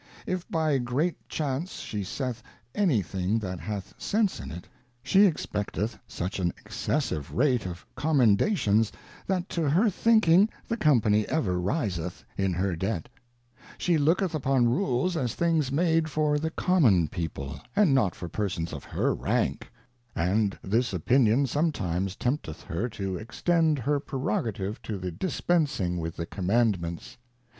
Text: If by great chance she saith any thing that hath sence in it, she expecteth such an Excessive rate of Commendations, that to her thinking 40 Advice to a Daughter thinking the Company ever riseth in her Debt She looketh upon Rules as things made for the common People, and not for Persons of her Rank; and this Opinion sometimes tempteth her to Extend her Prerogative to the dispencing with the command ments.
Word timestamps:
If 0.25 0.49
by 0.49 0.79
great 0.79 1.29
chance 1.29 1.73
she 1.79 2.03
saith 2.03 2.41
any 2.73 3.03
thing 3.03 3.37
that 3.37 3.59
hath 3.59 3.93
sence 3.99 4.39
in 4.39 4.49
it, 4.49 4.67
she 5.03 5.27
expecteth 5.27 5.99
such 6.07 6.39
an 6.39 6.51
Excessive 6.57 7.31
rate 7.31 7.67
of 7.67 7.85
Commendations, 7.95 8.91
that 9.27 9.47
to 9.49 9.69
her 9.69 9.91
thinking 9.91 10.47
40 10.47 10.47
Advice 10.47 10.47
to 10.47 10.55
a 10.55 10.57
Daughter 10.57 10.59
thinking 10.59 10.65
the 10.69 10.77
Company 10.77 11.29
ever 11.29 11.59
riseth 11.61 12.23
in 12.35 12.53
her 12.53 12.75
Debt 12.75 13.09
She 13.77 13.99
looketh 13.99 14.33
upon 14.33 14.69
Rules 14.69 15.15
as 15.15 15.35
things 15.35 15.71
made 15.71 16.09
for 16.09 16.39
the 16.39 16.49
common 16.49 17.07
People, 17.07 17.61
and 17.75 17.93
not 17.93 18.15
for 18.15 18.27
Persons 18.27 18.73
of 18.73 18.83
her 18.85 19.13
Rank; 19.13 19.69
and 20.15 20.57
this 20.63 20.93
Opinion 20.93 21.45
sometimes 21.45 22.15
tempteth 22.15 22.63
her 22.63 22.89
to 22.89 23.17
Extend 23.17 23.77
her 23.77 23.99
Prerogative 23.99 24.81
to 24.81 24.97
the 24.97 25.11
dispencing 25.11 25.99
with 25.99 26.15
the 26.15 26.25
command 26.25 26.81
ments. 26.81 27.17